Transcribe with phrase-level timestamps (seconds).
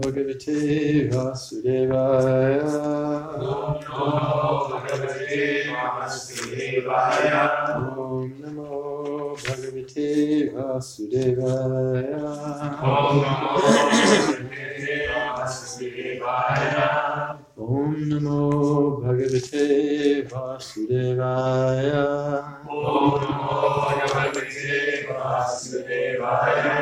[0.00, 2.64] Bhagavate Vasudevaya.
[3.36, 3.76] Namo
[4.70, 7.40] Bhagavate Vasudevaya.
[7.76, 10.08] Om Namo Bhagavate
[10.54, 12.24] Vasudevaya.
[12.80, 13.52] Om Namo
[14.40, 14.96] Bhagavate
[15.44, 16.88] Vasudevaya.
[17.58, 18.38] Om Namo
[19.02, 19.64] Bhagavate
[20.30, 22.04] Vasudevaya.
[22.66, 24.78] Om Namo Bhagavate
[25.08, 26.80] Vasudevaya.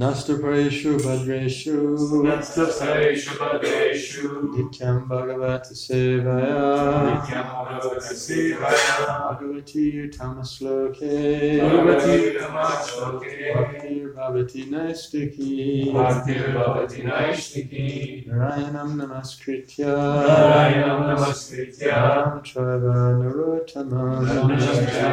[0.00, 1.76] Nastapareshu Bhadreshu
[2.24, 4.28] Nastasareshu Bhadreshu.
[4.54, 6.62] Nityam Bhagavata Sevaya
[7.04, 8.96] Nityam Bhagavata Sevaya.
[9.28, 11.12] Bhagavati Tamasloke
[11.60, 13.34] Bhagavati Tamasloke.
[13.54, 18.26] Bhaktir Bhavati Naistiki Bhaktir Bhavati Naishtiki.
[18.26, 19.92] Narayanam Namaskritya
[20.24, 21.92] Narayanam Namaskritya.
[21.92, 25.10] Ram Chaiva Narottamam Namaskritya.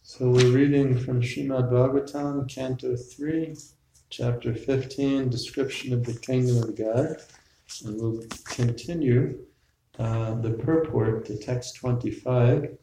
[0.02, 3.56] So we're reading from Srimad Bhagavatam, Canto 3,
[4.10, 7.18] Chapter 15, Description of the Kingdom of God.
[7.86, 9.46] And we'll continue
[10.00, 12.78] uh, the purport to text 25.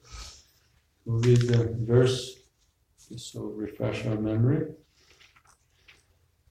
[1.06, 2.36] We'll read the verse,
[3.10, 4.74] this will refresh our memory.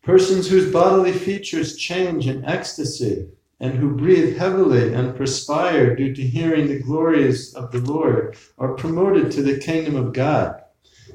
[0.02, 3.30] Persons whose bodily features change in ecstasy
[3.64, 8.75] and who breathe heavily and perspire due to hearing the glories of the Lord are
[8.75, 10.64] promoted to the kingdom of God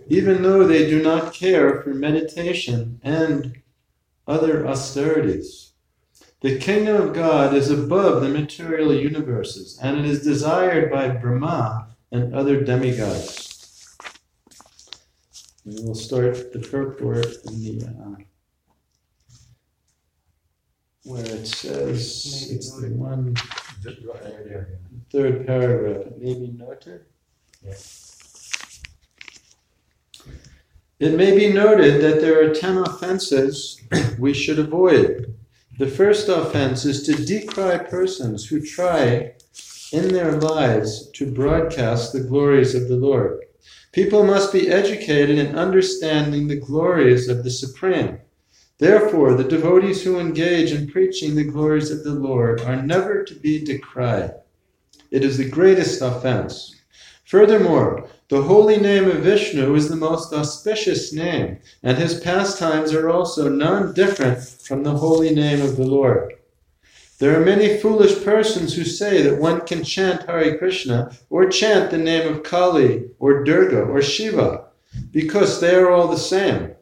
[0.08, 3.60] even though they do not care for meditation and
[4.26, 5.72] other austerities.
[6.40, 11.88] The kingdom of God is above the material universes, and it is desired by Brahma
[12.12, 13.96] and other demigods.
[15.64, 18.22] We'll start the purport in the uh,
[21.08, 23.34] where it says it's the one
[25.10, 26.06] third paragraph.
[26.06, 27.00] It may be noted.
[31.00, 33.80] It may be noted that there are 10 offenses
[34.18, 35.34] we should avoid.
[35.78, 39.32] The first offense is to decry persons who try
[39.92, 43.44] in their lives to broadcast the glories of the Lord.
[43.92, 48.18] People must be educated in understanding the glories of the Supreme.
[48.78, 53.34] Therefore, the devotees who engage in preaching the glories of the Lord are never to
[53.34, 54.34] be decried.
[55.10, 56.76] It is the greatest offense.
[57.24, 63.08] Furthermore, the holy name of Vishnu is the most auspicious name, and his pastimes are
[63.08, 66.34] also none different from the holy name of the Lord.
[67.18, 71.90] There are many foolish persons who say that one can chant Hare Krishna or chant
[71.90, 74.66] the name of Kali or Durga or Shiva
[75.10, 76.76] because they are all the same.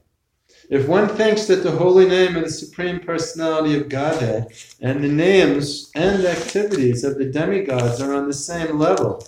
[0.69, 4.49] If one thinks that the holy name of the Supreme Personality of Godhead
[4.81, 9.25] and the names and activities of the demigods are on the same level,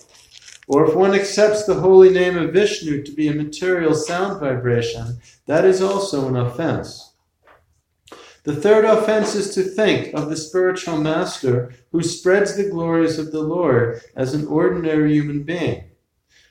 [0.67, 5.21] or if one accepts the holy name of Vishnu to be a material sound vibration,
[5.47, 7.13] that is also an offense.
[8.43, 13.31] The third offense is to think of the spiritual master who spreads the glories of
[13.31, 15.85] the Lord as an ordinary human being.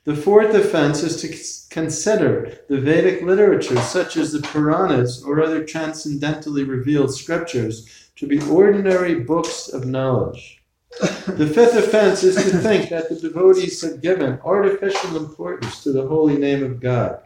[0.08, 5.66] The fourth offense is to consider the Vedic literature, such as the Puranas or other
[5.66, 10.64] transcendentally revealed scriptures, to be ordinary books of knowledge.
[11.02, 16.08] The fifth offense is to think that the devotees have given artificial importance to the
[16.08, 17.20] holy name of God.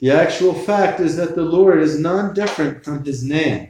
[0.00, 3.68] The actual fact is that the Lord is non different from his name.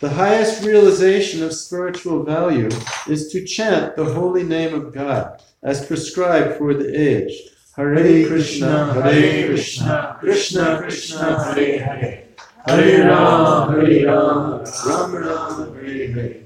[0.00, 2.70] The highest realization of spiritual value
[3.06, 7.34] is to chant the holy name of God as prescribed for the age.
[7.78, 12.24] Hare Krishna, Hare Krishna, Krishna Krishna, Hare Hare.
[12.66, 16.36] Hare Ram, Hare Ram, Ram Ram, Hare Hare.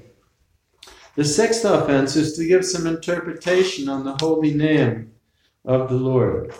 [1.15, 5.13] The sixth offense is to give some interpretation on the holy name
[5.65, 6.53] of the Lord,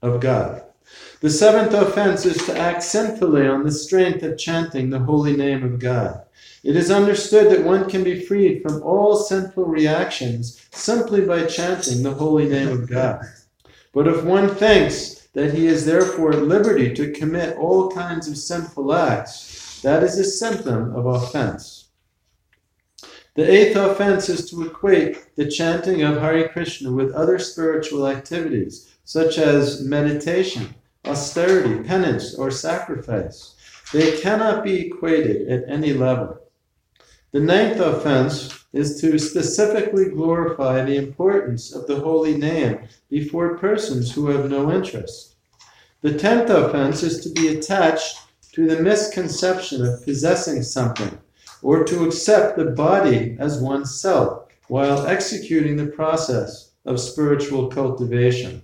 [0.00, 0.62] of God.
[1.20, 5.64] The seventh offense is to act sinfully on the strength of chanting the holy name
[5.64, 6.22] of God.
[6.64, 12.02] It is understood that one can be freed from all sinful reactions simply by chanting
[12.02, 13.24] the holy name of God.
[13.92, 18.36] But if one thinks that he is therefore at liberty to commit all kinds of
[18.36, 21.88] sinful acts, that is a symptom of offense.
[23.36, 28.96] The eighth offense is to equate the chanting of Hare Krishna with other spiritual activities,
[29.04, 30.74] such as meditation,
[31.04, 33.54] austerity, penance, or sacrifice.
[33.92, 36.47] They cannot be equated at any level.
[37.30, 44.12] The ninth offense is to specifically glorify the importance of the holy name before persons
[44.12, 45.34] who have no interest.
[46.00, 48.16] The tenth offense is to be attached
[48.52, 51.18] to the misconception of possessing something
[51.62, 58.62] or to accept the body as oneself while executing the process of spiritual cultivation.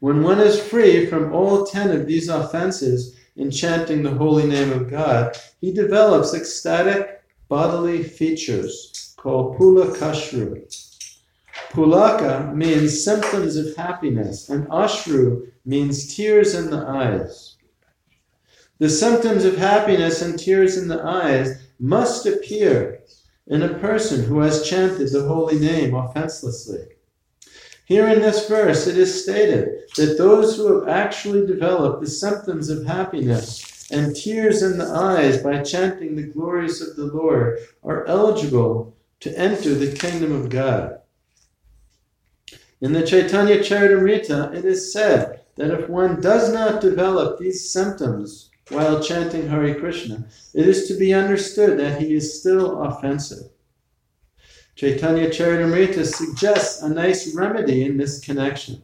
[0.00, 4.72] When one is free from all ten of these offenses in chanting the holy name
[4.72, 10.64] of God, he develops ecstatic bodily features called pulakashru.
[11.70, 17.56] Pulaka means symptoms of happiness, and ashru means tears in the eyes.
[18.78, 23.00] The symptoms of happiness and tears in the eyes must appear
[23.46, 26.86] in a person who has chanted the holy name offenselessly.
[27.88, 32.68] Here in this verse, it is stated that those who have actually developed the symptoms
[32.68, 38.04] of happiness and tears in the eyes by chanting the glories of the Lord are
[38.04, 40.98] eligible to enter the kingdom of God.
[42.82, 48.50] In the Chaitanya Charitamrita, it is said that if one does not develop these symptoms
[48.68, 53.48] while chanting Hare Krishna, it is to be understood that he is still offensive.
[54.78, 58.80] Chaitanya Charitamrita suggests a nice remedy in this connection.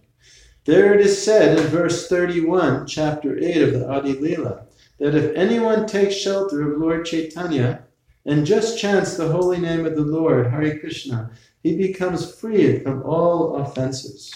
[0.64, 4.66] There it is said in verse 31, chapter 8 of the Adi Leela,
[4.98, 7.84] that if anyone takes shelter of Lord Chaitanya
[8.26, 11.30] and just chants the holy name of the Lord, Hare Krishna,
[11.62, 14.34] he becomes freed from all offenses.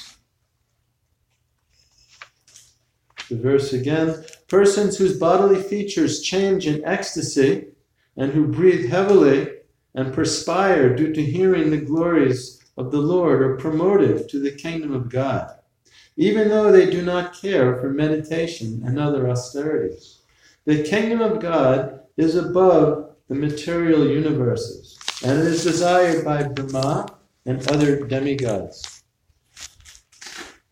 [3.28, 7.66] The verse again persons whose bodily features change in ecstasy
[8.16, 9.57] and who breathe heavily
[9.94, 14.92] and perspire due to hearing the glories of the Lord are promoted to the kingdom
[14.92, 15.58] of God,
[16.16, 20.20] even though they do not care for meditation and other austerities.
[20.64, 27.18] The kingdom of God is above the material universes, and it is desired by Brahma
[27.46, 29.02] and other demigods.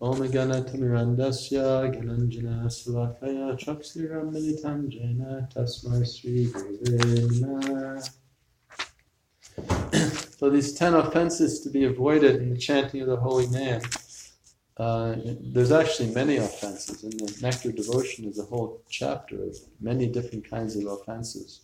[0.00, 6.52] Om Gana Tamirandasya Gananjana Salakaya Chakstiram Militam Jena Tasmai Sri
[10.38, 13.81] so these ten offenses to be avoided in the chanting of the holy name.
[14.76, 17.03] Uh, there's actually many offenses.
[17.03, 21.62] In the Nectar Devotion, is a whole chapter of many different kinds of offenses.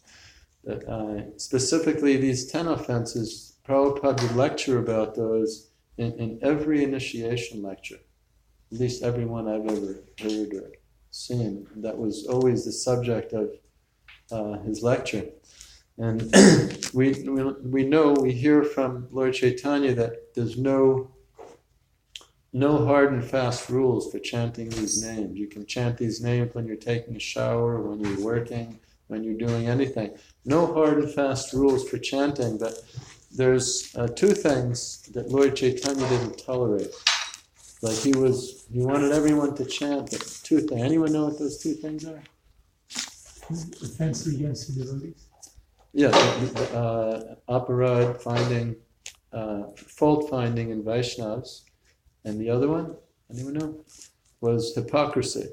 [0.65, 5.69] That uh, specifically, these ten offenses, Prabhupada would lecture about those
[5.99, 8.01] in, in every initiation lecture.
[8.73, 10.71] At least every one I've ever heard or
[11.11, 11.67] seen.
[11.77, 13.51] That was always the subject of
[14.31, 15.27] uh, his lecture.
[15.99, 16.23] And
[16.95, 21.11] we, we, we know, we hear from Lord Chaitanya that there's no,
[22.53, 25.39] no hard and fast rules for chanting these names.
[25.39, 28.79] You can chant these names when you're taking a shower, when you're working,
[29.09, 30.17] when you're doing anything.
[30.45, 32.83] No hard and fast rules for chanting, but
[33.35, 36.93] there's uh, two things that Lord Chaitanya didn't tolerate.
[37.83, 40.83] Like he was, he wanted everyone to chant, but two things.
[40.83, 42.23] Anyone know what those two things are?
[43.83, 45.22] Offense against the devotees.
[45.95, 48.77] Yeah, uh, aparad finding,
[49.33, 51.63] uh, fault finding in Vaishnavas.
[52.25, 52.97] And the other one,
[53.31, 53.85] anyone know?
[54.41, 55.49] Was hypocrisy.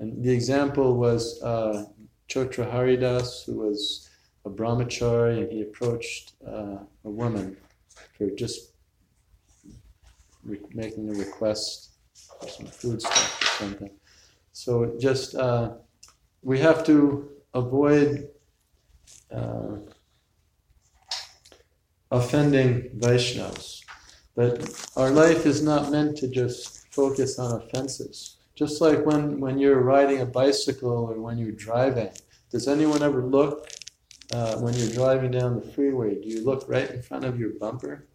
[0.00, 1.84] And the example was uh,
[2.26, 4.10] Chota Haridas, who was
[4.44, 7.56] a brahmachari, and he approached uh, a woman
[8.16, 8.72] for just
[10.44, 11.92] re- making a request
[12.40, 13.90] for some food stuff or something.
[14.52, 15.74] So just, uh,
[16.42, 18.28] we have to avoid
[19.34, 19.76] uh,
[22.10, 23.82] offending Vaishnavas.
[24.34, 28.36] But our life is not meant to just focus on offenses.
[28.54, 32.10] Just like when, when you're riding a bicycle or when you're driving,
[32.50, 33.68] does anyone ever look
[34.32, 36.20] uh, when you're driving down the freeway?
[36.20, 38.06] Do you look right in front of your bumper?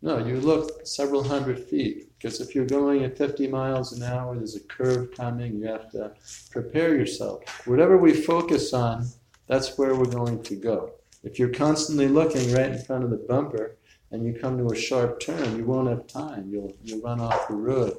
[0.00, 4.34] No, you look several hundred feet because if you're going at 50 miles an hour,
[4.36, 6.12] there's a curve coming, you have to
[6.50, 7.42] prepare yourself.
[7.66, 9.06] Whatever we focus on,
[9.52, 10.92] that's where we're going to go.
[11.22, 13.76] If you're constantly looking right in front of the bumper
[14.10, 16.48] and you come to a sharp turn, you won't have time.
[16.50, 17.98] You'll, you'll run off the road.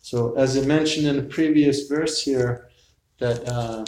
[0.00, 2.70] So, as I mentioned in the previous verse here,
[3.18, 3.84] that uh,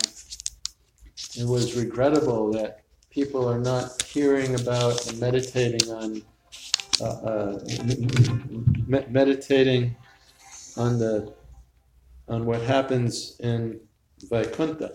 [1.41, 2.81] it was regrettable that
[3.11, 6.21] people are not hearing about and meditating on
[7.01, 7.65] uh, uh,
[8.89, 9.95] me- meditating
[10.77, 11.33] on the
[12.27, 13.79] on what happens in
[14.29, 14.93] Vaikuntha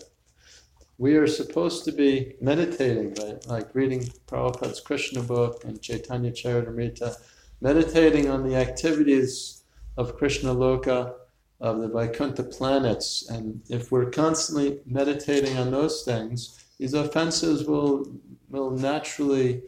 [1.00, 3.46] we are supposed to be meditating, right?
[3.46, 7.16] Like reading Prabhupada's Krishna book and Chaitanya Charitamrita,
[7.62, 9.62] meditating on the activities
[9.96, 11.14] of Krishna Loka,
[11.58, 13.26] of the Vaikuntha planets.
[13.30, 18.06] And if we're constantly meditating on those things, these offenses will
[18.50, 19.62] will naturally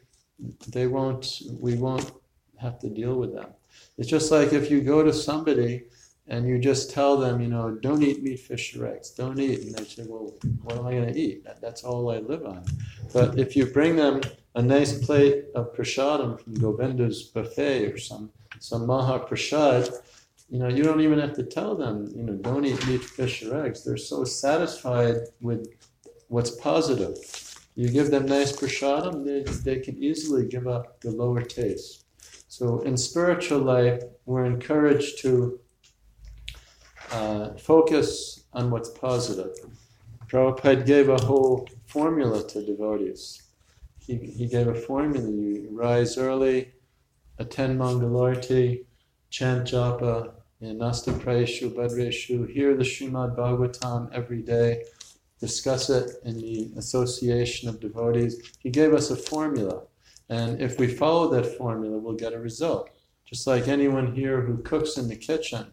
[0.69, 2.13] they won't we won't
[2.59, 3.49] have to deal with them.
[3.97, 5.85] It's just like if you go to somebody
[6.33, 9.61] and you just tell them, you know, don't eat meat, fish, or eggs, don't eat,
[9.61, 11.47] and they say, well, what am I going to eat?
[11.61, 12.65] That's all I live on.
[13.13, 14.23] But if you bring them
[14.55, 19.91] a nice plate of prasadam from Govinda's buffet or some some maha prasad,
[20.49, 23.43] you know, you don't even have to tell them, you know, don't eat meat, fish,
[23.43, 23.85] or eggs.
[23.85, 25.67] They're so satisfied with
[26.29, 27.17] what's positive.
[27.75, 32.05] You give them nice prasadam, they, they can easily give up the lower taste.
[32.49, 35.59] So in spiritual life, we're encouraged to
[37.13, 39.55] uh, focus on what's positive.
[40.29, 43.43] Prabhupada gave a whole formula to devotees.
[43.99, 45.29] He, he gave a formula.
[45.29, 46.73] You rise early,
[47.39, 48.85] attend Mangalarti,
[49.31, 54.85] chant japa, in Nastaprayeshu, Bhadreshu, hear the Srimad Bhagavatam every day,
[55.41, 58.53] discuss it in the association of devotees.
[58.61, 59.83] He gave us a formula.
[60.29, 62.91] And if we follow that formula, we'll get a result.
[63.27, 65.67] Just like anyone here who cooks in the kitchen,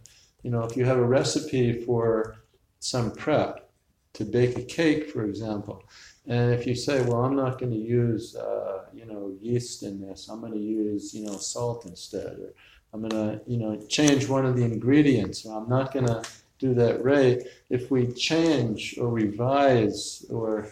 [0.43, 2.37] you know, if you have a recipe for
[2.79, 3.69] some prep,
[4.13, 5.83] to bake a cake, for example,
[6.27, 10.01] and if you say, well, I'm not going to use, uh, you know, yeast in
[10.01, 12.53] this, I'm going to use, you know, salt instead, or
[12.93, 16.23] I'm going to, you know, change one of the ingredients, or I'm not going to
[16.57, 17.41] do that right.
[17.69, 20.69] If we change or revise or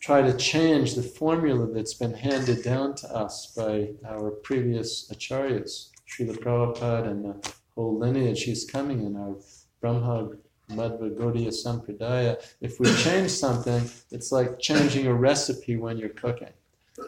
[0.00, 5.90] try to change the formula that's been handed down to us by our previous acharyas,
[6.08, 9.36] Srila Prabhupada and the whole lineage he's coming in, our
[9.80, 10.30] Brahma
[10.70, 16.52] Madhva Gaudiya Sampradaya, if we change something, it's like changing a recipe when you're cooking.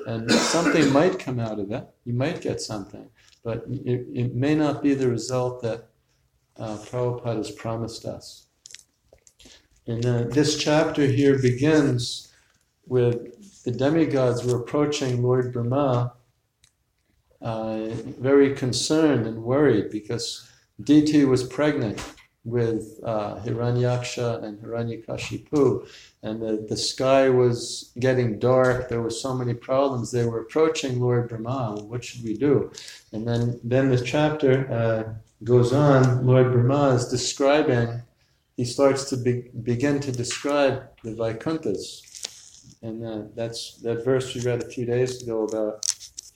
[0.07, 3.09] And something might come out of it, you might get something,
[3.45, 5.87] but it, it may not be the result that
[6.59, 8.47] uh, Prabhupada has promised us.
[9.87, 12.35] And uh, this chapter here begins
[12.87, 16.15] with the demigods were approaching Lord Brahma
[17.41, 17.87] uh,
[18.19, 20.49] very concerned and worried because
[20.83, 22.03] Diti was pregnant
[22.47, 25.89] with uh, Hiranyaksha and Hiranyakashipu,
[26.23, 28.89] and the, the sky was getting dark.
[28.89, 30.13] There were so many problems.
[30.13, 31.83] They were approaching Lord Brahma.
[31.83, 32.71] What should we do?
[33.13, 36.25] And then, then the chapter uh, goes on.
[36.25, 38.03] Lord Brahma is describing.
[38.57, 42.03] He starts to be, begin to describe the Vaikunthas,
[42.83, 45.85] and uh, that's that verse we read a few days ago about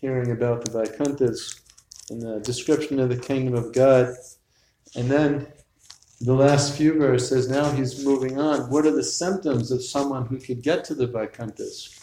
[0.01, 1.60] hearing about the Vaikunthas
[2.11, 4.15] and the description of the kingdom of God,
[4.97, 5.47] and then
[6.21, 8.71] the last few verses, now he's moving on.
[8.71, 11.97] What are the symptoms of someone who could get to the Vaikunthas?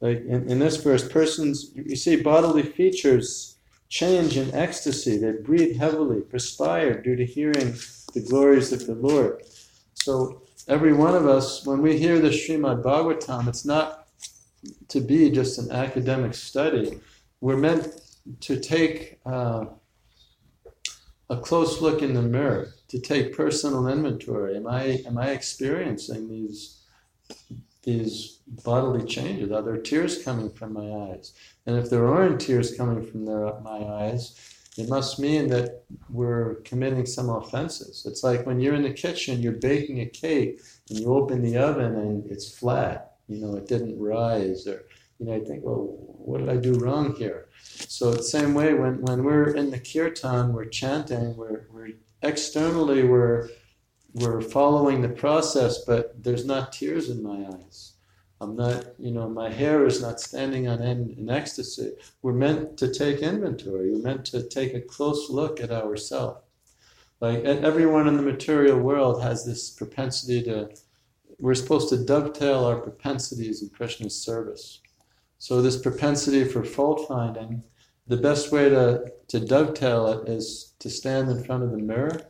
[0.00, 3.56] Like in, in this verse, persons, you see bodily features
[3.88, 5.16] change in ecstasy.
[5.16, 7.74] They breathe heavily, perspire due to hearing
[8.14, 9.42] the glories of the Lord.
[9.94, 14.06] So every one of us, when we hear the Srimad Bhagavatam, it's not
[14.88, 17.00] to be just an academic study.
[17.40, 18.00] We're meant
[18.40, 19.66] to take uh,
[21.30, 24.56] a close look in the mirror to take personal inventory.
[24.56, 26.80] Am I am I experiencing these
[27.82, 29.50] these bodily changes?
[29.52, 31.32] Are there tears coming from my eyes?
[31.66, 34.38] And if there aren't tears coming from their, my eyes,
[34.76, 38.04] it must mean that we're committing some offenses.
[38.06, 41.56] It's like when you're in the kitchen, you're baking a cake, and you open the
[41.56, 43.16] oven and it's flat.
[43.26, 44.84] You know, it didn't rise, or
[45.18, 45.96] you know, I think, well,
[46.28, 47.48] what did I do wrong here?
[47.62, 51.90] So the same way, when, when we're in the kirtan, we're chanting, we're, we're
[52.22, 53.48] externally we're
[54.14, 57.92] we're following the process, but there's not tears in my eyes.
[58.40, 61.92] I'm not, you know, my hair is not standing on end in ecstasy.
[62.22, 63.92] We're meant to take inventory.
[63.92, 66.40] We're meant to take a close look at ourselves.
[67.20, 70.70] Like everyone in the material world has this propensity to.
[71.40, 74.80] We're supposed to dovetail our propensities in Krishna's service.
[75.38, 77.62] So this propensity for fault finding
[78.08, 82.20] the best way to, to dovetail it is to stand in front of the mirror,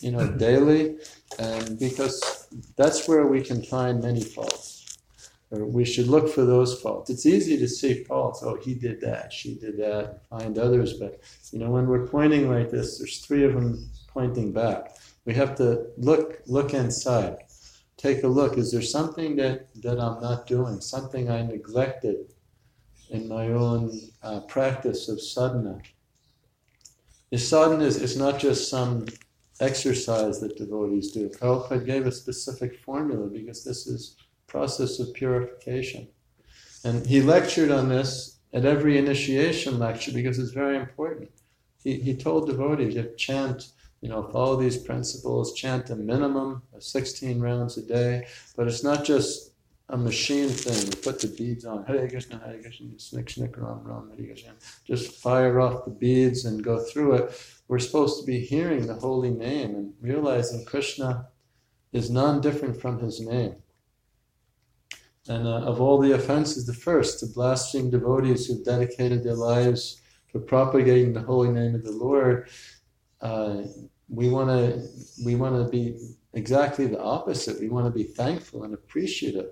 [0.00, 0.96] you know, daily,
[1.38, 4.74] and because that's where we can find many faults.
[5.50, 7.08] Or we should look for those faults.
[7.08, 8.42] It's easy to see faults.
[8.42, 10.94] Oh, he did that, she did that, find others.
[10.94, 11.20] But
[11.52, 14.96] you know, when we're pointing like this, there's three of them pointing back.
[15.24, 17.38] We have to look look inside.
[17.98, 18.56] Take a look.
[18.56, 20.80] Is there something that, that I'm not doing?
[20.80, 22.32] Something I neglected
[23.10, 25.80] in my own uh, practice of sadhana.
[27.30, 29.06] The sadhana is, is not just some
[29.60, 31.28] exercise that devotees do.
[31.28, 36.08] Prabhupada gave a specific formula because this is process of purification.
[36.84, 41.30] And he lectured on this at every initiation lecture because it's very important.
[41.82, 46.82] He, he told devotees, you chant, you know, follow these principles, chant a minimum of
[46.82, 48.26] 16 rounds a day,
[48.56, 49.52] but it's not just
[49.90, 50.86] a machine thing.
[50.86, 51.84] You put the beads on.
[51.86, 54.52] Hare Krishna, Hare Krishna, snick, snick, ram, ram, Hare Krishna.
[54.84, 57.42] Just fire off the beads and go through it.
[57.68, 61.28] We're supposed to be hearing the holy name and realizing Krishna
[61.92, 63.56] is non different from his name.
[65.28, 70.00] And uh, of all the offenses, the first, to blaspheme devotees who've dedicated their lives
[70.30, 72.48] for propagating the holy name of the Lord.
[73.20, 73.62] Uh,
[74.08, 74.88] we want to
[75.24, 75.98] we want to be
[76.32, 77.60] exactly the opposite.
[77.60, 79.50] We want to be thankful and appreciative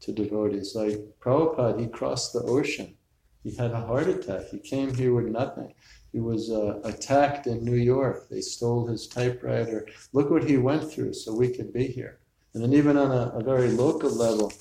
[0.00, 0.74] to devotees.
[0.74, 2.94] Like Prabhupada, he crossed the ocean.
[3.42, 4.48] He had a heart attack.
[4.50, 5.74] He came here with nothing.
[6.12, 8.28] He was uh, attacked in New York.
[8.30, 9.86] They stole his typewriter.
[10.12, 12.20] Look what he went through so we could be here.
[12.54, 14.52] And then, even on a, a very local level,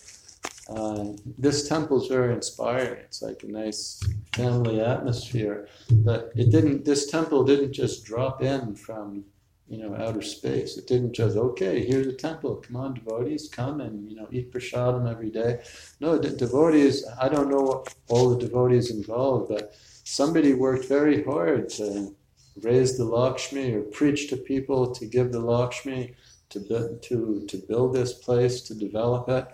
[0.70, 1.06] uh,
[1.38, 3.00] this temple is very inspiring.
[3.02, 4.02] It's like a nice
[4.34, 5.68] family atmosphere.
[5.92, 6.86] But it didn't.
[6.86, 9.26] This temple didn't just drop in from
[9.68, 10.78] you know outer space.
[10.78, 11.86] It didn't just okay.
[11.86, 12.56] Here's a temple.
[12.56, 15.60] Come on, devotees, come and you know eat prasadam every day.
[16.00, 17.06] No, the devotees.
[17.20, 22.16] I don't know all the devotees involved, but somebody worked very hard to
[22.62, 26.14] raise the Lakshmi or preach to people to give the Lakshmi
[26.50, 29.48] to to to build this place to develop it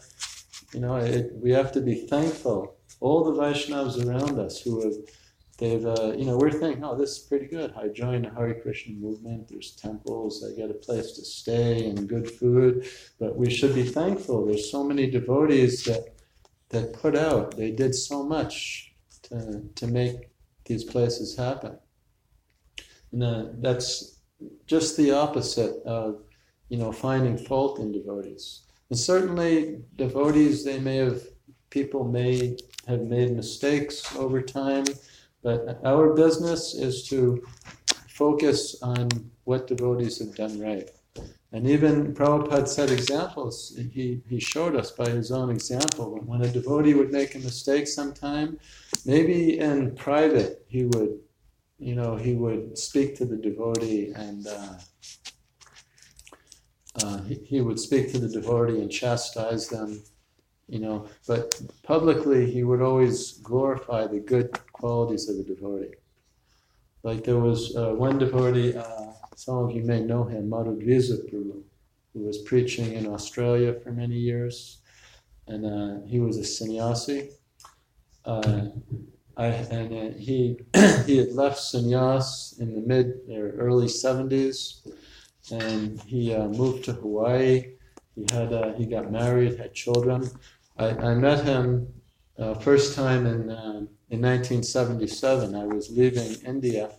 [0.73, 2.75] you know, it, we have to be thankful.
[2.99, 4.93] All the Vaishnavas around us who have,
[5.57, 7.73] they've, uh, you know, we're thinking, oh, this is pretty good.
[7.75, 9.47] I joined the Hare Krishna movement.
[9.47, 10.45] There's temples.
[10.45, 12.87] I get a place to stay and good food.
[13.19, 14.45] But we should be thankful.
[14.45, 16.13] There's so many devotees that
[16.69, 17.57] that put out.
[17.57, 20.29] They did so much to to make
[20.65, 21.77] these places happen.
[23.11, 24.19] And uh, that's
[24.67, 26.21] just the opposite of,
[26.69, 28.61] you know, finding fault in devotees.
[28.89, 31.21] And certainly, devotees, they may have,
[31.69, 34.85] people may have made mistakes over time,
[35.43, 37.45] but our business is to
[38.07, 39.09] focus on
[39.43, 40.89] what devotees have done right.
[41.51, 43.75] And even Prabhupada set examples.
[43.91, 46.19] He, he showed us by his own example.
[46.25, 48.59] When a devotee would make a mistake sometime,
[49.05, 51.19] maybe in private he would,
[51.79, 54.73] you know, he would speak to the devotee and uh,
[56.95, 60.01] uh, he, would speak to the devotee and chastise them,
[60.67, 65.93] you know, but publicly he would always glorify the good qualities of the devotee.
[67.03, 71.61] Like there was uh, one devotee, uh, some of you may know him, Madhudvisa Prabhu,
[72.13, 74.79] who was preaching in Australia for many years,
[75.47, 77.29] and uh, he was a sannyasi.
[78.25, 78.65] Uh,
[79.37, 80.59] I, and he
[81.05, 84.81] he had left sannyas in the mid or early 70s
[85.51, 87.73] and he uh, moved to Hawaii.
[88.15, 90.29] He had uh, he got married, had children.
[90.77, 91.87] I, I met him
[92.37, 95.55] uh, first time in uh, in 1977.
[95.55, 96.91] I was leaving India.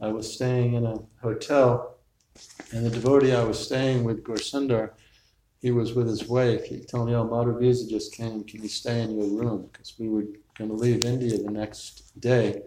[0.00, 1.96] I was staying in a hotel,
[2.72, 4.90] and the devotee I was staying with, Gorsundar,
[5.60, 6.64] he was with his wife.
[6.64, 8.44] He told me, "Oh, Madhur just came.
[8.44, 10.26] Can you stay in your room?" Because we were
[10.58, 12.62] going to leave India the next day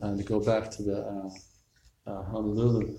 [0.00, 1.30] uh, to go back to the uh,
[2.10, 2.98] uh, Honolulu.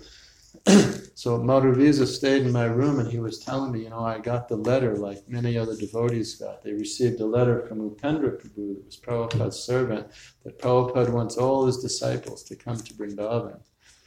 [1.14, 4.48] so Madhudvisa stayed in my room and he was telling me, you know, I got
[4.48, 6.62] the letter like many other devotees got.
[6.62, 10.06] They received a letter from Upendra Prabhu, that was Prabhupada's servant,
[10.44, 13.60] that Prabhupada wants all his disciples to come to Vrindavan.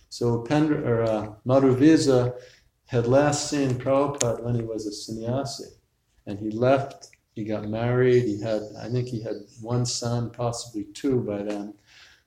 [0.10, 2.32] So Upendra, or uh,
[2.88, 5.66] had last seen Prabhupada when he was a sannyasi.
[6.26, 10.86] And he left, he got married, he had, I think he had one son, possibly
[10.94, 11.74] two by then.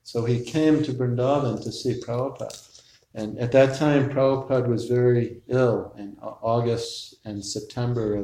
[0.03, 2.70] So he came to Vrindavan to see Prabhupada.
[3.13, 8.23] And at that time, Prabhupada was very ill in August and September of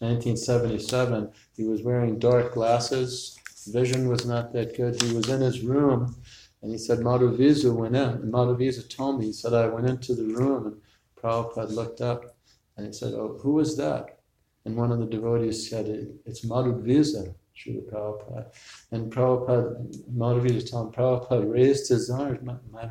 [0.00, 1.30] 1977.
[1.56, 3.38] He was wearing dark glasses.
[3.66, 5.00] Vision was not that good.
[5.00, 6.16] He was in his room
[6.62, 8.08] and he said, Madhudvisa went in.
[8.08, 10.76] And Madhudvisa told me, he said, I went into the room and
[11.22, 12.36] Prabhupada looked up
[12.76, 13.38] and he said, Oh,
[13.76, 14.18] that?
[14.64, 15.86] And one of the devotees said,
[16.24, 18.46] It's Madhudvisa, Srila Prabhupada.
[18.90, 22.88] And Prabhupada, Madhudvisa told him, Prabhupada raised his arms, my, my?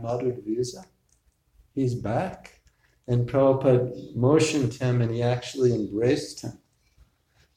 [1.73, 2.59] He's back.
[3.07, 6.59] And Prabhupada motioned him and he actually embraced him.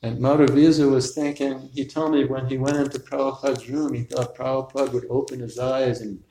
[0.02, 4.36] And Madhudvisa was thinking, he told me when he went into Prabhupada's room, he thought
[4.36, 6.22] Prabhupada would open his eyes and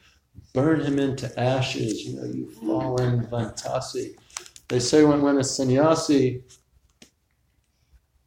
[0.53, 4.15] burn him into ashes, you know, you fallen Vantasi.
[4.67, 6.43] They say when, when a sannyasi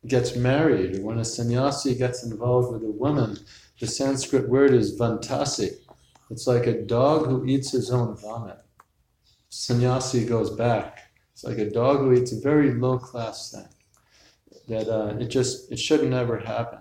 [0.07, 3.39] gets married or when a sannyasi gets involved with a woman,
[3.81, 5.71] the Sanskrit word is Vantasi.
[6.31, 8.59] It's like a dog who eats his own vomit
[9.49, 11.11] sannyasi goes back.
[11.33, 13.69] It's like a dog who eats a very low class thing.
[14.69, 16.81] That uh, it just it should never happen.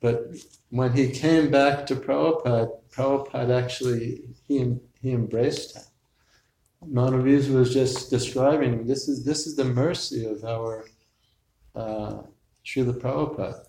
[0.00, 0.28] But
[0.70, 5.82] when he came back to Prabhupada, Prabhupada actually he he embraced him.
[6.88, 10.86] Madhudvisa was just describing this is this is the mercy of our
[11.74, 12.22] uh,
[12.64, 13.64] Srila Prabhupada.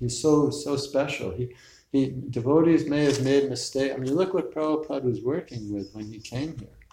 [0.00, 1.30] He's so so special.
[1.30, 1.54] He
[1.92, 3.94] he devotees may have made mistakes.
[3.94, 6.85] I mean, look what Prabhupada was working with when he came here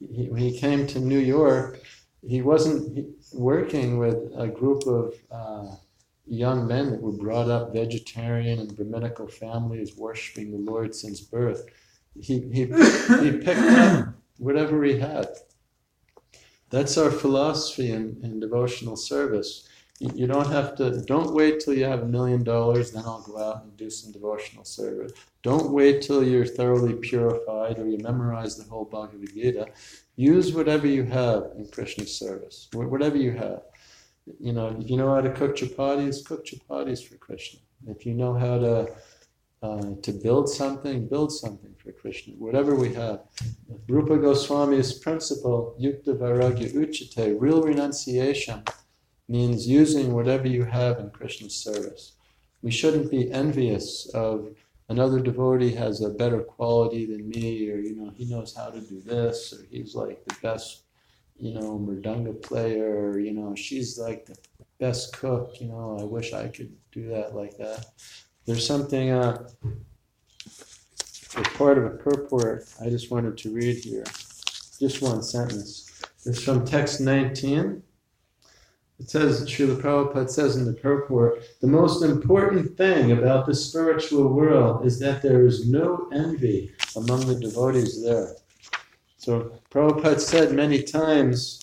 [0.00, 1.80] he, when he came to New York,
[2.26, 5.76] he wasn't working with a group of uh,
[6.26, 11.66] young men that were brought up vegetarian and Brahminical families, worshiping the Lord since birth.
[12.20, 15.28] He, he, he picked up whatever he had.
[16.70, 19.68] That's our philosophy in, in devotional service.
[20.00, 23.38] You don't have to, don't wait till you have a million dollars, then I'll go
[23.38, 25.12] out and do some devotional service.
[25.42, 29.68] Don't wait till you're thoroughly purified or you memorize the whole Bhagavad Gita.
[30.16, 33.62] Use whatever you have in Krishna's service, whatever you have.
[34.40, 37.60] You know, if you know how to cook chapatis, cook chapatis for Krishna.
[37.86, 38.92] If you know how to
[39.62, 42.34] uh, to build something, build something for Krishna.
[42.34, 43.20] Whatever we have.
[43.88, 48.62] Rupa Goswami's principle, Yukta Vairagya Uchite, real renunciation,
[49.28, 52.12] means using whatever you have in Krishna's service.
[52.62, 54.54] We shouldn't be envious of
[54.88, 58.80] another devotee has a better quality than me, or you know, he knows how to
[58.80, 60.84] do this, or he's like the best,
[61.38, 64.36] you know, mridanga player, or you know, she's like the
[64.78, 67.86] best cook, you know, I wish I could do that like that.
[68.46, 69.48] There's something uh
[71.54, 74.04] part of a purport I just wanted to read here.
[74.78, 75.90] Just one sentence.
[76.24, 77.82] It's from text 19.
[79.00, 84.32] It says, Srila Prabhupada says in the purport, the most important thing about the spiritual
[84.32, 88.36] world is that there is no envy among the devotees there.
[89.18, 91.60] So Prabhupada said many times,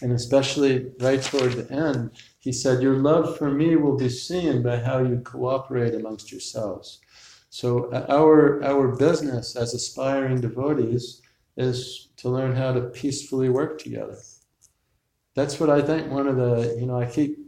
[0.00, 4.62] and especially right toward the end, he said, Your love for me will be seen
[4.62, 7.00] by how you cooperate amongst yourselves.
[7.50, 11.20] So uh, our our business as aspiring devotees
[11.56, 14.16] is to learn how to peacefully work together.
[15.34, 17.38] That's what I think one of the you know I keep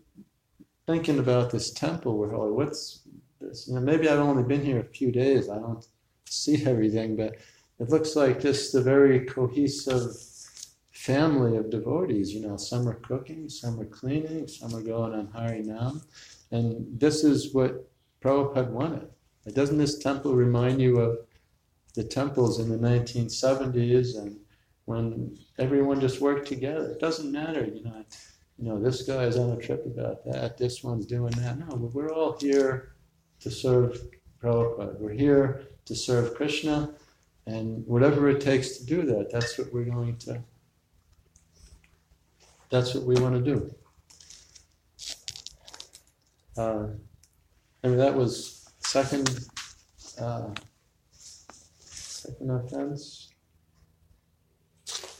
[0.86, 2.16] thinking about this temple.
[2.16, 3.00] We're like, what's
[3.40, 3.68] this?
[3.68, 5.48] You know, maybe I've only been here a few days.
[5.48, 5.86] I don't
[6.28, 7.36] see everything, but
[7.78, 10.14] it looks like just a very cohesive
[10.92, 12.32] family of devotees.
[12.32, 16.02] You know, some are cooking, some are cleaning, some are going on Harinam,
[16.50, 17.88] and this is what
[18.22, 19.08] Prabhupada wanted.
[19.52, 21.18] Doesn't this temple remind you of
[21.94, 24.36] the temples in the 1970s and
[24.84, 26.90] when everyone just worked together?
[26.90, 28.04] It doesn't matter, you know.
[28.58, 30.56] You know, this guy's on a trip about that.
[30.56, 31.58] This one's doing that.
[31.58, 32.94] No, we're all here
[33.40, 34.00] to serve
[34.40, 34.98] Prabhupada.
[35.00, 36.94] We're here to serve Krishna,
[37.46, 40.40] and whatever it takes to do that, that's what we're going to.
[42.70, 43.74] That's what we want to do.
[46.56, 46.86] Uh,
[47.82, 49.28] I mean, that was second.
[50.20, 50.50] Uh,
[51.80, 53.23] second offense.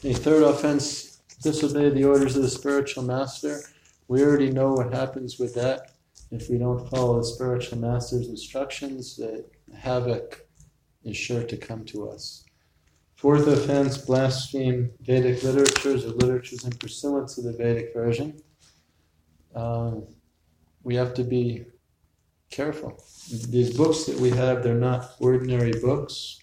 [0.05, 3.61] The third offense: disobey the orders of the spiritual master.
[4.07, 5.95] We already know what happens with that
[6.29, 9.15] if we don't follow the spiritual master's instructions.
[9.15, 10.45] That havoc
[11.03, 12.45] is sure to come to us.
[13.15, 18.39] Fourth offense, blaspheme Vedic literatures or literatures in pursuance of the Vedic version.
[19.55, 20.01] Uh,
[20.83, 21.65] we have to be
[22.51, 23.03] careful.
[23.49, 26.41] These books that we have, they're not ordinary books.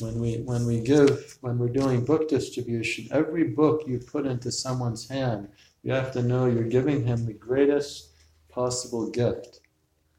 [0.00, 4.52] When we when we give, when we're doing book distribution, every book you put into
[4.52, 5.48] someone's hand,
[5.82, 8.10] you have to know you're giving him the greatest
[8.50, 9.60] possible gift.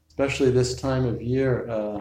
[0.08, 2.00] Especially this time of year, uh,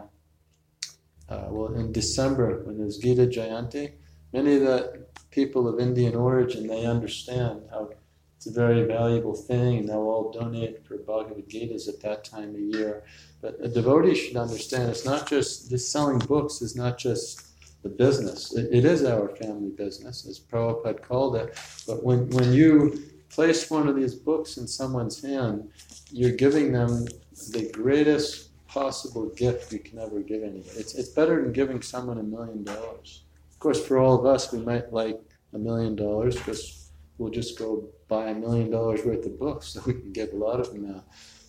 [1.30, 3.94] uh, well, in December when there's Gita Jayanti,
[4.34, 7.92] many of the people of Indian origin they understand how
[8.38, 12.50] it's a very valuable thing, and they'll all donate for Bhagavad Gitas at that time
[12.56, 13.04] of year.
[13.42, 17.48] But a devotee should understand it's not just this selling books is not just
[17.88, 18.54] the business.
[18.56, 21.58] It, it is our family business, as Prabhupada called it.
[21.88, 25.70] But when, when you place one of these books in someone's hand,
[26.12, 27.06] you're giving them
[27.52, 30.78] the greatest possible gift you can ever give anybody.
[30.78, 33.24] It's, it's better than giving someone a million dollars.
[33.52, 35.20] Of course, for all of us, we might like
[35.54, 39.82] a million dollars because we'll just go buy a million dollars worth of books so
[39.88, 41.06] we can get a lot of them out.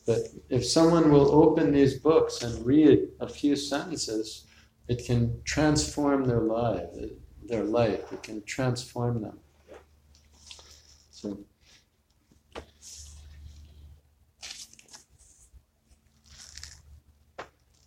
[0.06, 4.46] But if someone will open these books and read a few sentences,
[4.88, 6.88] it can transform their life.
[7.44, 8.12] Their life.
[8.12, 9.38] It can transform them.
[11.10, 11.38] So.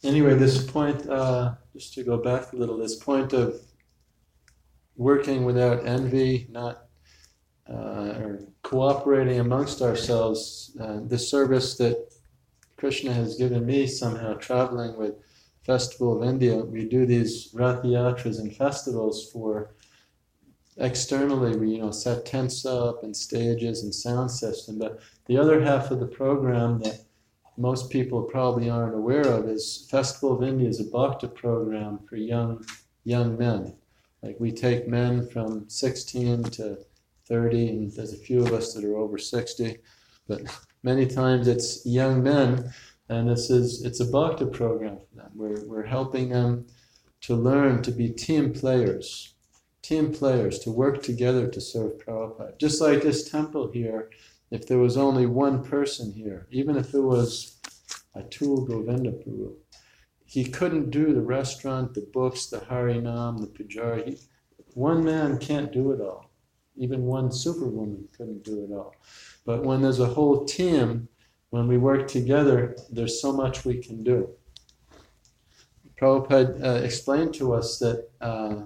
[0.04, 3.62] Anyway, this point, uh, just to go back a little, this point of
[4.96, 6.88] working without envy, not
[7.70, 12.14] uh, or cooperating amongst ourselves, uh, the service that
[12.78, 15.14] Krishna has given me somehow, traveling with
[15.64, 19.76] Festival of India, we do these Rath Yatras and festivals for
[20.78, 25.62] externally, we you know set tents up and stages and sound system, but the other
[25.62, 27.02] half of the program that
[27.58, 32.16] most people probably aren't aware of is Festival of India is a bhakti program for
[32.16, 32.66] young
[33.04, 33.76] young men.
[34.24, 36.78] Like we take men from 16 to
[37.26, 39.78] 30, and there's a few of us that are over 60,
[40.28, 40.42] but
[40.84, 42.74] Many times it's young men,
[43.12, 45.32] and this is it's a bhakti program for them.
[45.36, 46.66] We're, we're helping them
[47.22, 49.36] to learn to be team players,
[49.82, 52.58] team players, to work together to serve Prabhupada.
[52.58, 54.10] Just like this temple here,
[54.50, 57.60] if there was only one person here, even if it was
[58.16, 59.56] Atul Govinda Prabhu,
[60.26, 64.08] he couldn't do the restaurant, the books, the Harinam, the Pujari.
[64.08, 64.18] He,
[64.74, 66.32] one man can't do it all.
[66.78, 68.96] Even one superwoman couldn't do it all.
[69.46, 71.10] But when there's a whole team,
[71.52, 74.30] when we work together, there's so much we can do.
[76.00, 78.64] Prabhupada uh, explained to us that uh,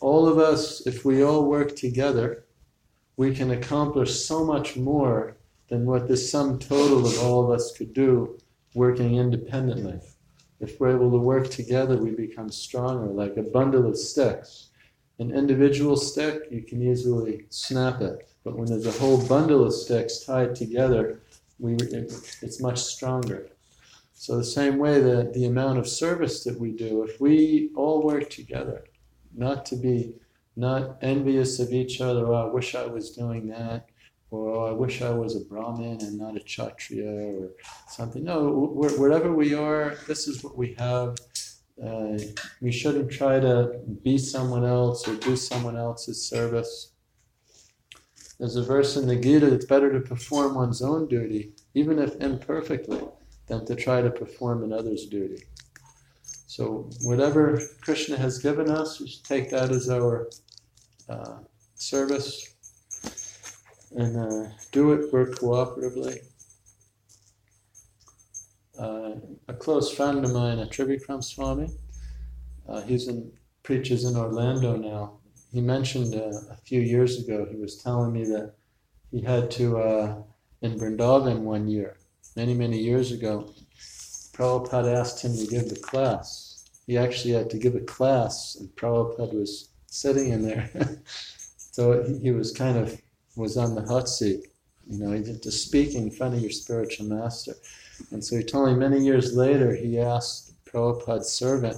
[0.00, 2.44] all of us, if we all work together,
[3.16, 5.36] we can accomplish so much more
[5.68, 8.38] than what the sum total of all of us could do
[8.74, 10.00] working independently.
[10.58, 14.70] If we're able to work together, we become stronger, like a bundle of sticks.
[15.18, 18.29] An individual stick, you can easily snap it.
[18.44, 21.20] But when there's a whole bundle of sticks tied together,
[21.58, 23.48] we, it, it's much stronger.
[24.14, 28.02] So the same way that the amount of service that we do, if we all
[28.02, 28.84] work together,
[29.34, 30.14] not to be
[30.56, 33.86] not envious of each other, oh, I wish I was doing that,
[34.30, 37.50] or oh, I wish I was a Brahmin and not a Kshatriya or
[37.88, 38.24] something.
[38.24, 41.16] No, wherever we are, this is what we have.
[41.82, 42.18] Uh,
[42.60, 46.92] we shouldn't try to be someone else or do someone else's service.
[48.40, 52.16] There's a verse in the Gita it's better to perform one's own duty, even if
[52.16, 53.02] imperfectly,
[53.48, 55.44] than to try to perform another's duty.
[56.46, 60.30] So, whatever Krishna has given us, we should take that as our
[61.06, 61.40] uh,
[61.74, 62.54] service
[63.94, 66.20] and uh, do it, work cooperatively.
[68.78, 69.16] Uh,
[69.48, 71.68] a close friend of mine, a Trivikram Swami,
[72.66, 73.30] uh, he's in
[73.62, 75.19] preaches in Orlando now.
[75.52, 78.54] He mentioned uh, a few years ago, he was telling me that
[79.10, 80.22] he had to, uh,
[80.62, 81.96] in Vrindavan one year,
[82.36, 83.52] many, many years ago,
[84.32, 86.64] Prabhupada asked him to give the class.
[86.86, 90.70] He actually had to give a class, and Prabhupada was sitting in there.
[91.56, 93.00] so he was kind of
[93.36, 94.46] was on the hot seat.
[94.88, 97.54] You know, he did to speak in front of your spiritual master.
[98.10, 101.76] And so he told me many years later, he asked Prabhupada's servant,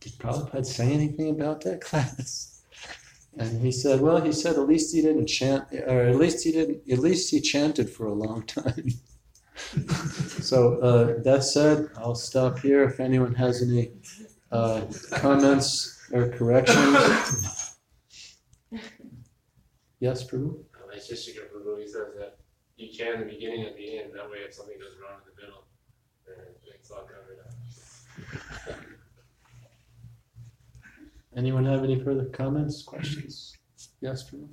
[0.00, 2.49] Did Prabhupada say anything about that class?
[3.36, 6.52] And he said, Well, he said at least he didn't chant, or at least he
[6.52, 8.90] didn't, at least he chanted for a long time.
[10.40, 12.82] so uh, that said, I'll stop here.
[12.84, 13.92] If anyone has any
[14.50, 17.66] uh, comments or corrections.
[20.00, 20.64] Yes, Prabhu?
[20.74, 22.38] Uh, my sister Prabhu, he says that
[22.78, 24.12] you chant the beginning and the end.
[24.14, 25.64] That way, if something goes wrong in the middle,
[26.26, 27.40] then it's all covered
[28.70, 28.80] up.
[31.36, 33.56] Anyone have any further comments, questions?
[34.00, 34.50] Yes, Prabhu?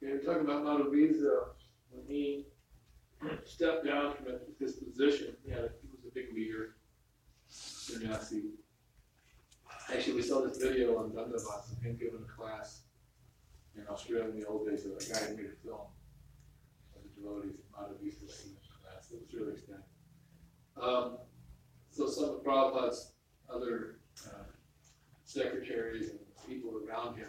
[0.00, 1.50] Yeah, you're talking about Madhudvisa,
[1.90, 2.46] when he
[3.44, 4.26] stepped down from
[4.58, 6.76] his position, yeah, he was a big leader,
[7.48, 8.50] sannyasi.
[9.92, 12.82] Actually, we saw this video on Dandavats of him giving a class
[13.76, 15.86] in Australia in the old days, a guy who made a film
[16.96, 18.26] of the devotees of Madhudvisa
[18.82, 19.10] class.
[19.12, 19.84] It was really exciting.
[20.80, 21.18] Um,
[21.90, 23.12] so some of Prabhupada's
[23.52, 24.44] other uh,
[25.30, 27.28] secretaries and people around him,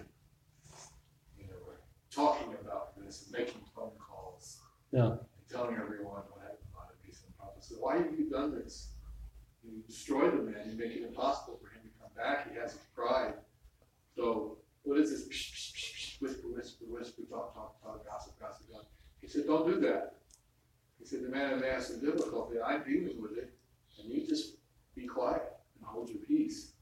[1.38, 4.60] you know, were talking about this and making phone calls.
[4.92, 5.12] Yeah.
[5.12, 8.94] And telling everyone what happened to Madhudvisa and Prabhupada said, why have you done this?
[9.64, 12.72] You destroy the man, you make it impossible for him to come back, he has
[12.72, 13.36] his pride.
[14.16, 15.30] So what is this?
[15.30, 18.90] Psh, psh, psh, whisper, whisper, whisper, talk, talk, talk, gossip, gossip, gossip.
[19.22, 20.16] He said, don't do that.
[21.00, 22.58] He said, the man has some difficulty.
[22.60, 23.54] I'm dealing with it,
[24.00, 24.56] and you just
[24.96, 25.44] be quiet
[25.78, 26.74] and hold your peace,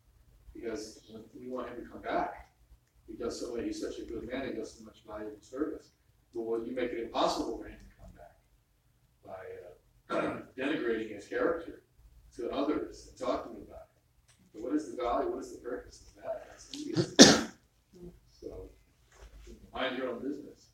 [0.54, 1.02] because
[1.38, 2.50] we want him to come back.
[3.62, 3.68] He.
[3.68, 4.48] He's such a good man.
[4.48, 5.92] He does so much valuable service.
[6.34, 8.38] But well, you make it impossible for him to come back
[9.26, 11.84] by uh, denigrating his character
[12.36, 14.34] to others and talking about it.
[14.54, 15.32] But what is the value?
[15.32, 16.48] What is the purpose of that?
[16.48, 17.50] That's
[18.32, 18.70] so
[19.74, 20.70] mind your own business.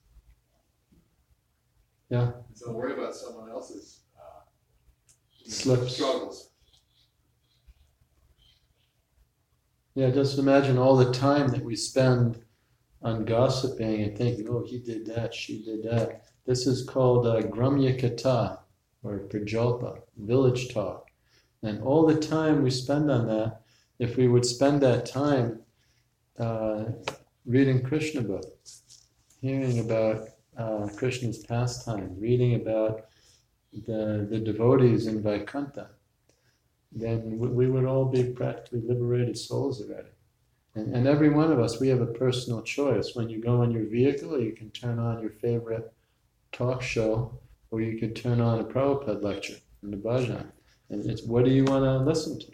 [2.10, 2.32] Yeah.
[2.54, 4.42] So don't worry about someone else's uh,
[5.48, 5.96] Slips.
[5.96, 6.52] struggles.
[9.96, 12.45] Yeah, just imagine all the time that we spend
[13.06, 16.24] on gossiping and thinking, oh, he did that, she did that.
[16.48, 18.58] This is called uh, Gramya Katha
[19.04, 21.08] or Prajalpa, village talk.
[21.62, 23.62] And all the time we spend on that,
[24.00, 25.62] if we would spend that time
[26.40, 26.86] uh,
[27.46, 28.82] reading Krishna books,
[29.40, 33.06] hearing about uh, Krishna's pastime, reading about
[33.86, 35.92] the, the devotees in Vaikuntha,
[36.92, 40.15] then we would all be practically liberated souls already.
[40.76, 43.16] And, and every one of us, we have a personal choice.
[43.16, 45.92] When you go in your vehicle, you can turn on your favorite
[46.52, 47.40] talk show,
[47.72, 50.48] or you could turn on a Prabhupada lecture in the bhajan.
[50.90, 52.52] And it's what do you want to listen to?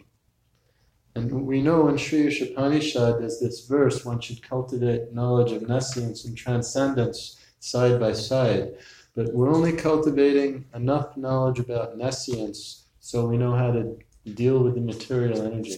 [1.14, 6.24] And we know in Sri Isopanishad there's this verse one should cultivate knowledge of nescience
[6.24, 8.72] and transcendence side by side.
[9.14, 13.98] But we're only cultivating enough knowledge about nescience so we know how to
[14.34, 15.76] deal with the material energy.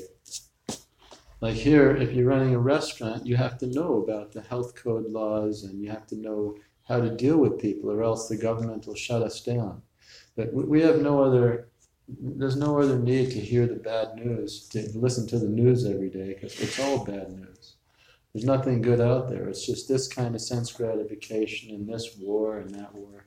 [1.45, 5.11] Like here, if you're running a restaurant, you have to know about the health code
[5.11, 6.57] laws and you have to know
[6.89, 9.83] how to deal with people, or else the government will shut us down.
[10.37, 11.69] But we have no other,
[12.09, 16.09] there's no other need to hear the bad news, to listen to the news every
[16.09, 17.75] day, because it's all bad news.
[18.33, 19.47] There's nothing good out there.
[19.47, 23.27] It's just this kind of sense gratification and this war and that war.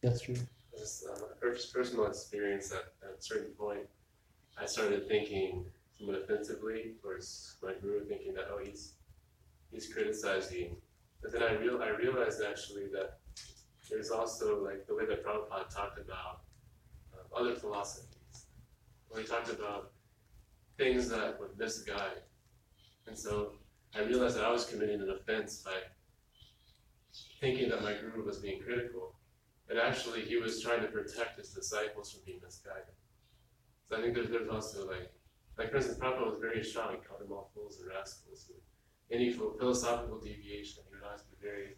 [0.00, 0.36] Yes, true.
[0.78, 3.88] Just uh, personal experience at, at a certain point,
[4.58, 5.66] I started thinking
[5.98, 8.94] somewhat offensively towards my guru, thinking that oh he's
[9.70, 10.76] he's criticizing.
[11.22, 13.18] But then I real I realized actually that
[13.90, 16.40] there's also like the way that Prabhupada talked about
[17.14, 18.46] uh, other philosophies.
[19.08, 19.92] When he talked about
[20.76, 22.22] things that would misguide.
[23.06, 23.52] And so
[23.94, 25.78] I realized that I was committing an offense by
[27.40, 29.14] thinking that my guru was being critical.
[29.68, 32.94] But actually, he was trying to protect his disciples from being misguided.
[33.88, 35.12] So I think there's, there's also like,
[35.58, 36.92] like for instance, Prabhupada was very strong.
[36.92, 38.50] He called them all fools and rascals.
[38.50, 41.76] And any philosophical deviation, he would always be very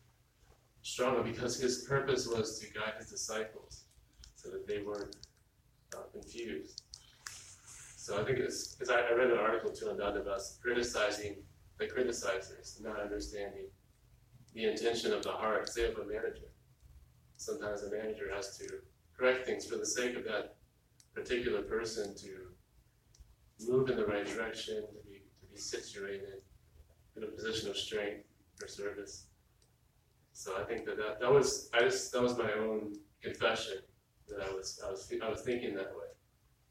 [0.83, 3.85] strong because his purpose was to guide his disciples
[4.37, 5.16] so that they weren't
[5.94, 6.83] uh, confused.
[7.97, 11.37] So I think it's because I, I, read an article too on about criticizing
[11.79, 13.66] the criticizers, not understanding
[14.55, 16.49] the intention of the heart, say of a manager.
[17.37, 18.66] Sometimes a manager has to
[19.16, 20.58] correct things for the sake of that
[21.19, 22.31] particular person to
[23.67, 26.43] move in the right direction, to be, to be situated
[27.17, 28.25] in a position of strength
[28.57, 29.27] for service.
[30.33, 33.79] So I think that, that that was I just that was my own confession
[34.29, 36.11] that I was I was I was thinking that way.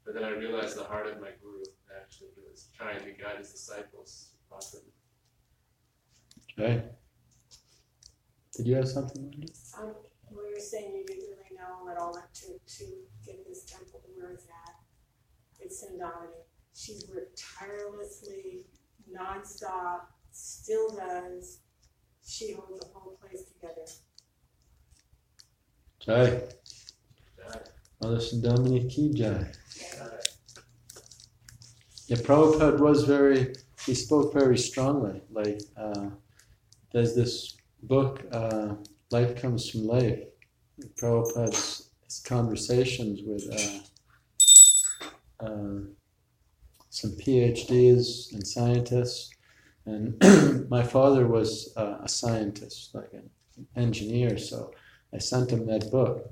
[0.04, 1.64] But then I realized the heart of my guru
[2.00, 4.90] actually he was trying to guide his disciples properly.
[6.52, 6.82] Okay.
[8.56, 9.24] Did you have something?
[9.78, 9.94] Um,
[10.30, 12.84] well, you're saying you didn't really know at all to, to
[13.48, 14.74] this temple to where it's at.
[15.60, 16.34] It's Dominant.
[16.74, 18.66] She's worked tirelessly,
[19.12, 21.58] nonstop, still does.
[22.24, 23.86] She holds the whole place together.
[25.98, 26.42] Jai.
[27.36, 27.60] Jai.
[28.00, 29.50] Mother Sundamini Ki Jai.
[32.06, 35.20] Yeah, Prabhupada was very, he spoke very strongly.
[35.30, 36.10] Like, uh,
[36.92, 38.74] there's this book, uh,
[39.10, 40.20] Life Comes from Life.
[40.96, 41.87] Prabhupada's
[42.28, 43.44] conversations with
[45.40, 45.80] uh, uh,
[46.90, 49.30] some PhDs and scientists.
[49.86, 50.16] And
[50.68, 53.30] my father was uh, a scientist, like an
[53.74, 54.72] engineer, so
[55.14, 56.30] I sent him that book.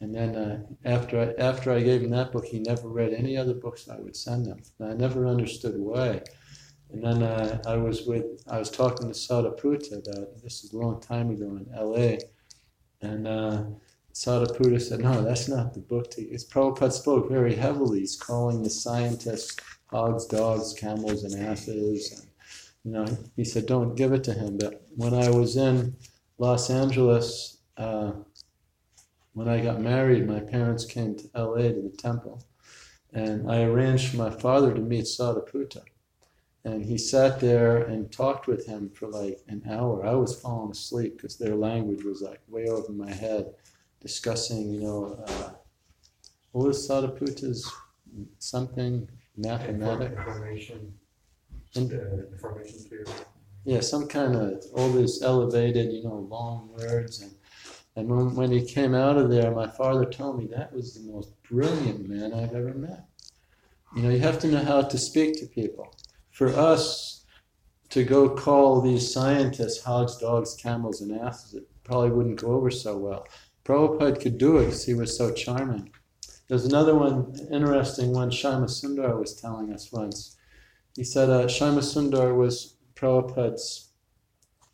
[0.00, 3.36] And then uh, after I, after I gave him that book, he never read any
[3.36, 4.62] other books I would send him.
[4.78, 6.22] And I never understood why.
[6.90, 10.78] And then uh, I was with I was talking to Sadaputa about this is a
[10.78, 12.18] long time ago in L.A.
[13.02, 13.64] And uh,
[14.12, 16.44] Sadaputa said, "No, that's not the book." To use.
[16.44, 18.00] Prabhupada spoke very heavily.
[18.00, 22.12] He's calling the scientists hogs, dogs, camels, and asses.
[22.12, 22.30] And,
[22.84, 25.96] you know, he said, "Don't give it to him." But when I was in
[26.38, 27.58] Los Angeles.
[27.76, 28.12] Uh,
[29.32, 32.42] when I got married, my parents came to LA to the temple,
[33.12, 35.82] and I arranged for my father to meet Sadaputa.
[36.64, 40.04] And he sat there and talked with him for like an hour.
[40.04, 43.54] I was falling asleep because their language was like way over my head,
[44.00, 45.50] discussing, you know, uh,
[46.52, 47.70] what was Sadaputa's
[48.38, 50.12] something mathematic?
[50.12, 50.94] Information,
[51.74, 53.04] In- uh, information theory.
[53.64, 57.20] yeah, some kind of all these elevated, you know, long words.
[57.22, 57.32] And,
[57.96, 61.12] and when, when he came out of there, my father told me that was the
[61.12, 63.04] most brilliant man I've ever met.
[63.96, 65.94] You know, you have to know how to speak to people.
[66.30, 67.24] For us
[67.90, 72.70] to go call these scientists hogs, dogs, camels, and asses, it probably wouldn't go over
[72.70, 73.26] so well.
[73.68, 75.90] Prabhupada could do it because he was so charming.
[76.48, 80.38] There's another one, interesting one, Shama Sundar was telling us once.
[80.96, 83.90] He said uh, Sundar was Prabhupada's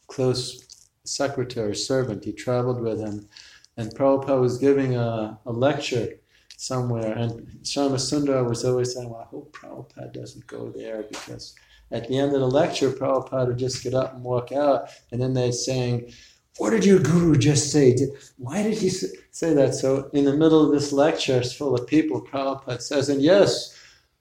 [0.06, 2.24] close secretary, servant.
[2.24, 3.28] He traveled with him.
[3.76, 6.10] And Prabhupada was giving a, a lecture
[6.56, 7.12] somewhere.
[7.14, 11.56] And Shama Sundar was always saying, well, I hope Prabhupada doesn't go there because
[11.90, 14.88] at the end of the lecture, Prabhupada would just get up and walk out.
[15.10, 16.12] And then they'd saying,
[16.58, 17.94] what did your guru just say?
[17.94, 19.74] Did, why did he say that?
[19.74, 23.76] So in the middle of this lecture, it's full of people, Prabhupada says, and yes,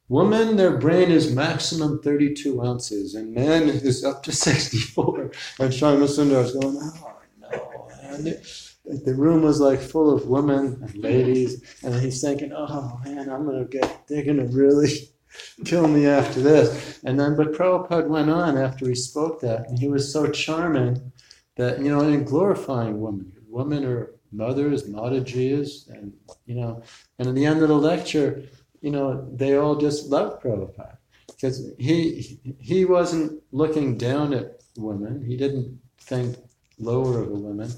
[0.10, 5.32] women, their brain is maximum 32 ounces, and men is up to 64.
[5.60, 7.80] And Shama Sundar is going, oh, no.
[8.02, 8.46] And it-
[8.86, 13.46] the room was like full of women and ladies, and he's thinking, "Oh man, I'm
[13.46, 14.08] gonna get.
[14.08, 14.90] They're gonna really
[15.66, 19.80] kill me after this." And then, but Prabhupada went on after he spoke that, and
[19.80, 21.14] he was so charming
[21.56, 23.32] that you know, and glorifying women.
[23.48, 26.14] Women are mothers, Matajis, and
[26.46, 26.82] you know,
[27.20, 28.44] and at the end of the lecture,
[28.82, 30.98] you know, they all just loved Prabhupada
[31.28, 35.24] because he he wasn't looking down at women.
[35.24, 36.38] He didn't think
[36.80, 37.72] lower of a woman,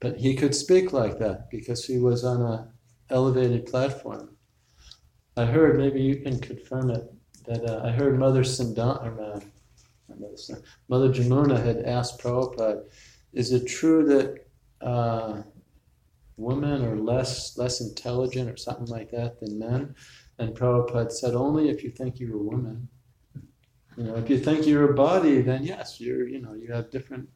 [0.00, 2.68] but he could speak like that because he was on a
[3.10, 4.36] elevated platform.
[5.36, 7.12] I heard maybe you can confirm it
[7.46, 9.42] that uh, I heard Mother Sindan,
[10.20, 12.84] Sindan, Mother Jamuna had asked Prabhupada,
[13.32, 14.46] "Is it true that
[14.80, 15.42] uh,
[16.36, 19.94] women are less less intelligent or something like that than men?"
[20.38, 22.88] And Prabhupada said, "Only if you think you're a woman."
[23.96, 26.90] You know, if you think you're a body, then yes, you're, you know, you have
[26.90, 27.28] different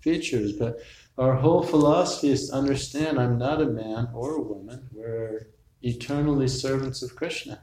[0.00, 0.52] features.
[0.52, 0.78] But
[1.16, 4.88] our whole philosophy is to understand I'm not a man or a woman.
[4.92, 5.50] We're
[5.82, 7.60] eternally servants of Krishna.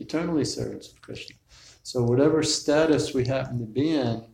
[0.00, 1.36] Eternally servants of Krishna.
[1.84, 4.24] So whatever status we happen to be in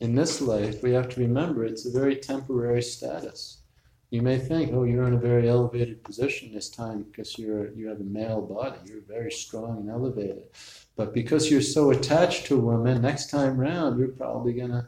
[0.00, 3.62] in this life, we have to remember it's a very temporary status.
[4.10, 7.88] You may think, oh, you're in a very elevated position this time because you're you
[7.88, 8.76] have a male body.
[8.84, 10.48] You're very strong and elevated.
[10.96, 14.86] But because you're so attached to a woman, next time round you're probably gonna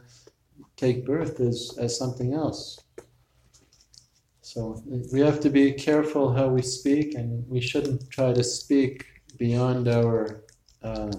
[0.77, 2.79] take birth as, as something else.
[4.43, 9.05] So we have to be careful how we speak, and we shouldn't try to speak
[9.39, 10.43] beyond our
[10.83, 11.11] uh,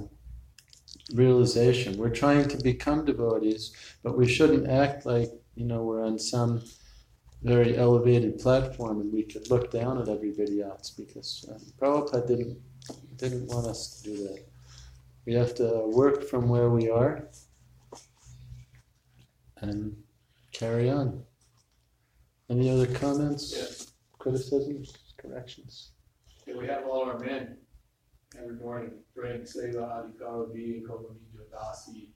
[1.15, 1.97] realization.
[1.97, 6.63] We're trying to become devotees, but we shouldn't act like you know we're on some
[7.43, 12.59] very elevated platform and we could look down at everybody else because uh, Prabhupada didn't
[13.17, 14.45] didn't want us to do that.
[15.27, 17.29] We have to work from where we are
[19.59, 19.97] and
[20.53, 21.23] carry on.
[22.51, 25.93] Any other comments, criticisms, corrections?
[26.47, 27.57] And we have all our men
[28.39, 32.09] every morning praying Seva Adhikara Diye Koro Nija Dasi.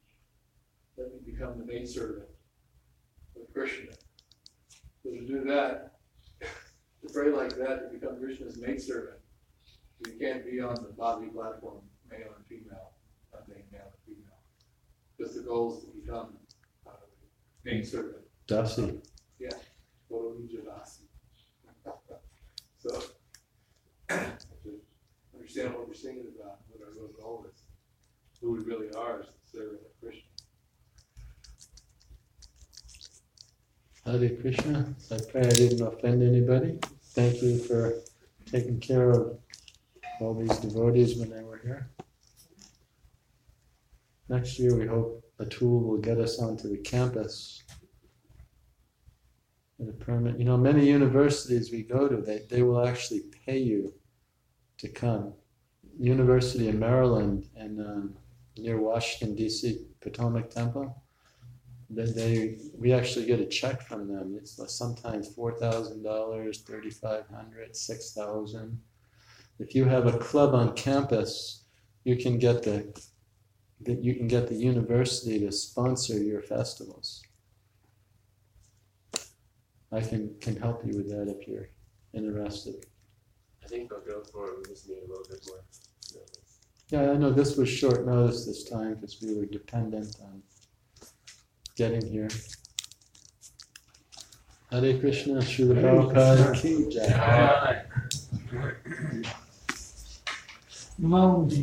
[0.97, 2.29] Let me become the maidservant
[3.37, 3.93] of Krishna.
[5.03, 5.99] So to do that,
[6.41, 9.19] to pray like that, to become Krishna's maidservant,
[10.07, 12.93] you can't be on the bodily platform, male and female,
[13.33, 14.41] not being male and female.
[15.21, 16.37] Just the goal is to become
[16.87, 16.93] uh,
[17.65, 18.25] maidservant.
[18.49, 19.01] Dasi.
[20.11, 21.03] Kolamija Dasi.
[22.79, 23.03] So,
[24.09, 24.31] to
[25.57, 27.63] understand what we're singing about, what our real goal is,
[28.41, 30.23] who we really are as the servant of Krishna.
[34.05, 34.95] Hare Krishna.
[35.11, 36.79] I pray I didn't offend anybody.
[37.15, 37.95] Thank you for
[38.45, 39.39] taking care of
[40.21, 41.91] all these devotees when they were here.
[44.29, 47.63] Next year, we hope Atul will get us onto the campus.
[49.79, 50.39] In a permit.
[50.39, 53.93] You know, many universities we go to, they, they will actually pay you
[54.79, 55.35] to come.
[55.99, 58.17] University of Maryland and um,
[58.59, 59.87] near Washington D.C.
[60.01, 61.03] Potomac Temple.
[61.89, 64.37] They, they we actually get a check from them.
[64.37, 68.81] It's sometimes four thousand dollars, thirty five hundred, six thousand.
[69.59, 71.65] If you have a club on campus,
[72.05, 72.93] you can get the
[73.83, 77.23] that you can get the university to sponsor your festivals.
[79.93, 81.69] I can can help you with that if you're
[82.13, 82.85] interested.
[83.65, 85.65] I think I'll go for need a little bit more.
[86.93, 87.07] Notice.
[87.07, 90.43] Yeah, I know this was short notice this time because we were dependent on
[91.77, 92.29] getting here.
[94.71, 97.83] Hare Krishna, Srila Prabhupada ki jai.
[100.99, 101.63] Vamos de